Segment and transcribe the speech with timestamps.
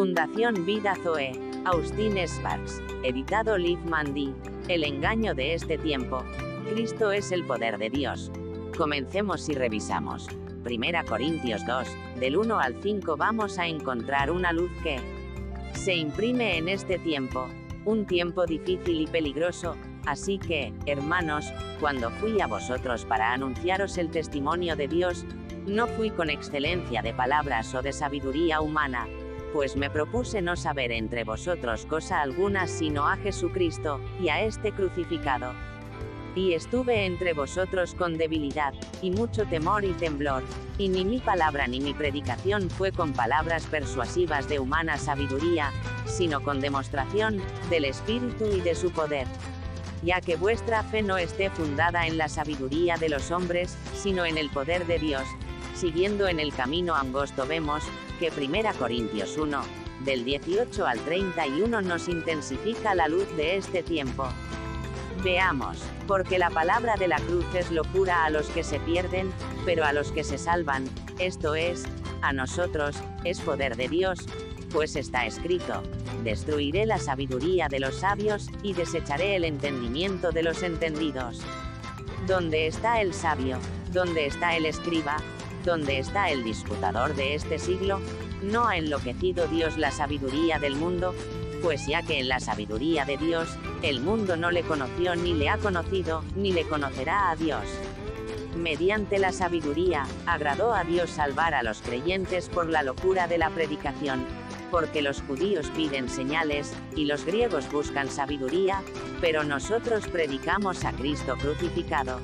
[0.00, 1.32] Fundación Vida Zoe,
[1.66, 4.34] Austin Sparks, editado Liv Mandy,
[4.66, 6.24] El engaño de este tiempo.
[6.72, 8.32] Cristo es el poder de Dios.
[8.78, 10.26] Comencemos y revisamos.
[10.64, 11.86] Primera Corintios 2,
[12.18, 14.98] del 1 al 5 vamos a encontrar una luz que
[15.74, 17.46] se imprime en este tiempo,
[17.84, 19.76] un tiempo difícil y peligroso,
[20.06, 25.26] así que, hermanos, cuando fui a vosotros para anunciaros el testimonio de Dios,
[25.66, 29.06] no fui con excelencia de palabras o de sabiduría humana,
[29.52, 34.72] pues me propuse no saber entre vosotros cosa alguna sino a Jesucristo, y a este
[34.72, 35.52] crucificado.
[36.36, 40.44] Y estuve entre vosotros con debilidad, y mucho temor y temblor,
[40.78, 45.72] y ni mi palabra ni mi predicación fue con palabras persuasivas de humana sabiduría,
[46.06, 49.26] sino con demostración, del Espíritu y de su poder.
[50.02, 54.38] Ya que vuestra fe no esté fundada en la sabiduría de los hombres, sino en
[54.38, 55.24] el poder de Dios.
[55.74, 57.82] Siguiendo en el camino angosto vemos,
[58.20, 59.62] que 1 Corintios 1,
[60.04, 64.28] del 18 al 31 nos intensifica la luz de este tiempo.
[65.24, 69.32] Veamos, porque la palabra de la cruz es locura a los que se pierden,
[69.64, 70.84] pero a los que se salvan,
[71.18, 71.84] esto es,
[72.20, 74.18] a nosotros, es poder de Dios,
[74.70, 75.82] pues está escrito,
[76.22, 81.40] destruiré la sabiduría de los sabios, y desecharé el entendimiento de los entendidos.
[82.26, 83.58] ¿Dónde está el sabio?
[83.92, 85.16] ¿Dónde está el escriba?
[85.64, 88.00] ¿Dónde está el disputador de este siglo?
[88.42, 91.14] ¿No ha enloquecido Dios la sabiduría del mundo?
[91.62, 95.50] Pues ya que en la sabiduría de Dios, el mundo no le conoció ni le
[95.50, 97.64] ha conocido, ni le conocerá a Dios.
[98.56, 103.50] Mediante la sabiduría, agradó a Dios salvar a los creyentes por la locura de la
[103.50, 104.24] predicación,
[104.70, 108.82] porque los judíos piden señales, y los griegos buscan sabiduría,
[109.20, 112.18] pero nosotros predicamos a Cristo crucificado.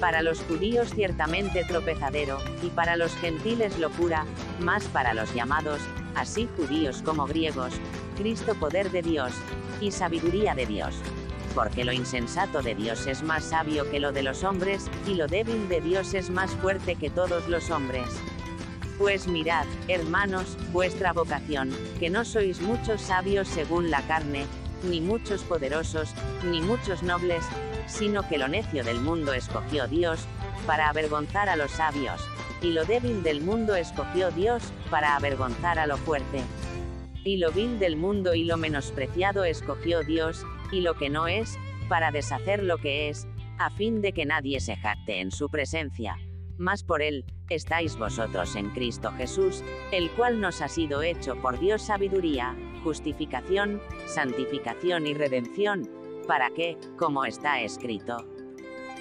[0.00, 4.24] Para los judíos ciertamente tropezadero, y para los gentiles locura,
[4.60, 5.80] más para los llamados,
[6.14, 7.74] así judíos como griegos,
[8.16, 9.32] Cristo poder de Dios,
[9.80, 10.94] y sabiduría de Dios.
[11.52, 15.26] Porque lo insensato de Dios es más sabio que lo de los hombres, y lo
[15.26, 18.06] débil de Dios es más fuerte que todos los hombres.
[18.98, 24.46] Pues mirad, hermanos, vuestra vocación, que no sois muchos sabios según la carne,
[24.82, 27.44] ni muchos poderosos, ni muchos nobles,
[27.86, 30.26] sino que lo necio del mundo escogió Dios,
[30.66, 32.20] para avergonzar a los sabios,
[32.60, 36.42] y lo débil del mundo escogió Dios, para avergonzar a lo fuerte.
[37.24, 41.58] Y lo vil del mundo y lo menospreciado escogió Dios, y lo que no es,
[41.88, 43.26] para deshacer lo que es,
[43.58, 46.16] a fin de que nadie se jacte en su presencia.
[46.58, 49.62] Mas por él, estáis vosotros en Cristo Jesús,
[49.92, 55.88] el cual nos ha sido hecho por Dios sabiduría, justificación, santificación y redención,
[56.26, 58.16] para que, como está escrito,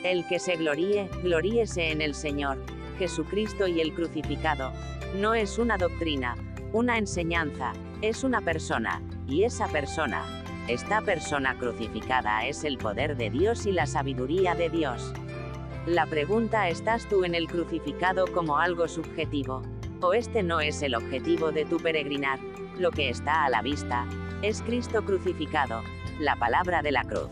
[0.03, 2.57] el que se gloríe, gloríese en el Señor,
[2.97, 4.71] Jesucristo y el crucificado,
[5.15, 6.35] no es una doctrina,
[6.73, 10.23] una enseñanza, es una persona, y esa persona,
[10.67, 15.13] esta persona crucificada es el poder de Dios y la sabiduría de Dios.
[15.85, 19.61] La pregunta, ¿estás tú en el crucificado como algo subjetivo?
[19.99, 22.39] ¿O este no es el objetivo de tu peregrinar?
[22.77, 24.05] Lo que está a la vista,
[24.43, 25.81] es Cristo crucificado,
[26.19, 27.29] la palabra de la cruz.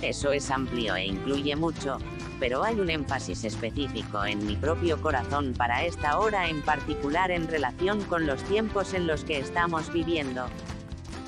[0.00, 1.98] Eso es amplio e incluye mucho,
[2.38, 7.48] pero hay un énfasis específico en mi propio corazón para esta hora en particular en
[7.48, 10.46] relación con los tiempos en los que estamos viviendo.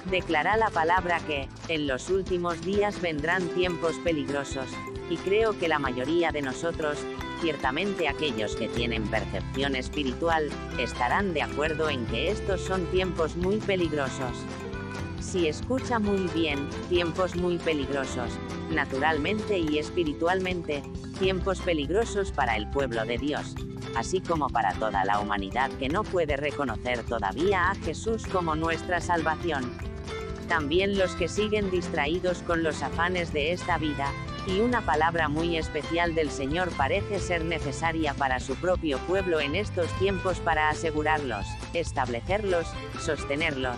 [0.09, 4.69] Declara la palabra que, en los últimos días vendrán tiempos peligrosos,
[5.11, 6.99] y creo que la mayoría de nosotros,
[7.41, 10.49] ciertamente aquellos que tienen percepción espiritual,
[10.79, 14.45] estarán de acuerdo en que estos son tiempos muy peligrosos.
[15.21, 18.31] Si escucha muy bien, tiempos muy peligrosos,
[18.71, 20.83] naturalmente y espiritualmente,
[21.19, 23.55] tiempos peligrosos para el pueblo de Dios,
[23.97, 29.01] así como para toda la humanidad que no puede reconocer todavía a Jesús como nuestra
[29.01, 29.86] salvación.
[30.49, 34.13] También los que siguen distraídos con los afanes de esta vida,
[34.47, 39.57] y una palabra muy especial del Señor parece ser necesaria para su propio pueblo en
[39.57, 42.69] estos tiempos para asegurarlos, establecerlos,
[43.01, 43.77] sostenerlos,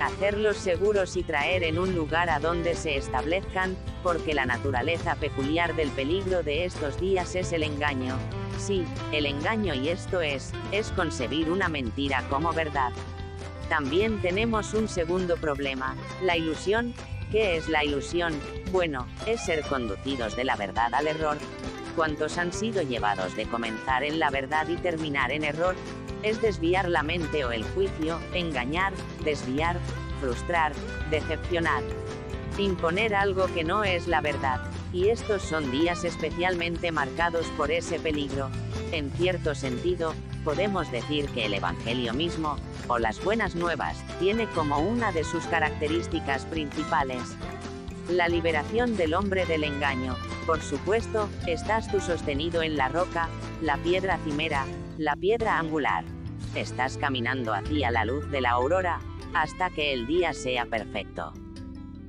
[0.00, 5.74] hacerlos seguros y traer en un lugar a donde se establezcan, porque la naturaleza peculiar
[5.74, 8.16] del peligro de estos días es el engaño.
[8.58, 12.92] Sí, el engaño y esto es, es concebir una mentira como verdad.
[13.72, 16.92] También tenemos un segundo problema, la ilusión,
[17.30, 18.34] ¿Qué es la ilusión?
[18.70, 21.38] Bueno, es ser conducidos de la verdad al error.
[21.96, 25.74] ¿Cuántos han sido llevados de comenzar en la verdad y terminar en error?
[26.22, 28.92] Es desviar la mente o el juicio, engañar,
[29.24, 29.78] desviar,
[30.20, 30.74] frustrar,
[31.08, 31.82] decepcionar.
[32.58, 34.60] Imponer algo que no es la verdad.
[34.92, 38.50] Y estos son días especialmente marcados por ese peligro.
[38.92, 40.12] En cierto sentido,
[40.44, 42.56] podemos decir que el Evangelio mismo,
[42.88, 47.36] o las buenas nuevas, tiene como una de sus características principales
[48.08, 50.16] la liberación del hombre del engaño.
[50.46, 53.28] Por supuesto, estás tú sostenido en la roca,
[53.62, 54.66] la piedra cimera,
[54.98, 56.04] la piedra angular.
[56.54, 59.00] Estás caminando hacia la luz de la aurora,
[59.34, 61.32] hasta que el día sea perfecto.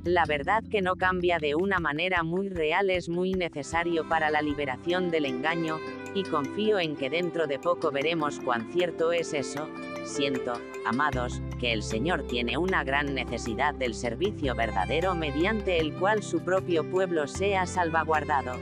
[0.03, 4.41] La verdad que no cambia de una manera muy real es muy necesario para la
[4.41, 5.79] liberación del engaño,
[6.13, 9.67] y confío en que dentro de poco veremos cuán cierto es eso.
[10.03, 10.53] Siento,
[10.85, 16.41] amados, que el Señor tiene una gran necesidad del servicio verdadero mediante el cual su
[16.41, 18.53] propio pueblo sea salvaguardado.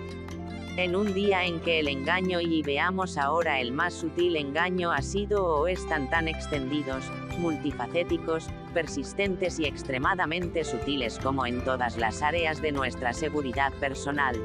[0.77, 5.01] En un día en que el engaño y veamos ahora el más sutil engaño ha
[5.01, 7.03] sido o están tan extendidos,
[7.39, 14.37] multifacéticos, persistentes y extremadamente sutiles como en todas las áreas de nuestra seguridad personal,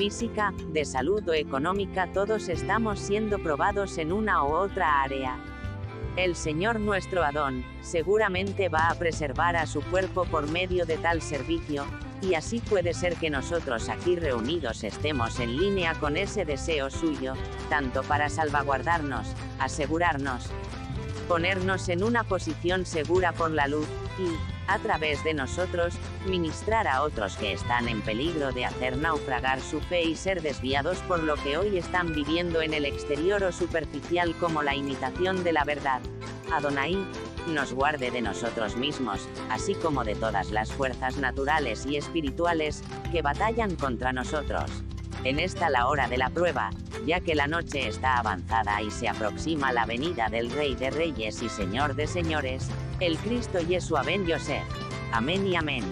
[0.00, 5.36] física, de salud o económica todos estamos siendo probados en una u otra área.
[6.16, 11.20] El Señor nuestro Adón, seguramente va a preservar a su cuerpo por medio de tal
[11.20, 11.84] servicio,
[12.22, 17.34] y así puede ser que nosotros aquí reunidos estemos en línea con ese deseo suyo,
[17.68, 19.26] tanto para salvaguardarnos,
[19.58, 20.46] asegurarnos,
[21.28, 23.86] ponernos en una posición segura por la luz,
[24.18, 25.94] y, a través de nosotros,
[26.26, 30.98] ministrar a otros que están en peligro de hacer naufragar su fe y ser desviados
[31.08, 35.52] por lo que hoy están viviendo en el exterior o superficial como la imitación de
[35.52, 36.00] la verdad.
[36.52, 36.96] Adonai,
[37.48, 43.22] nos guarde de nosotros mismos, así como de todas las fuerzas naturales y espirituales, que
[43.22, 44.70] batallan contra nosotros.
[45.22, 46.70] En esta la hora de la prueba,
[47.06, 51.42] ya que la noche está avanzada y se aproxima la venida del Rey de Reyes
[51.42, 52.68] y Señor de Señores,
[53.00, 54.64] el Cristo Yeshua Ben Yosef.
[55.12, 55.84] Amén y amén.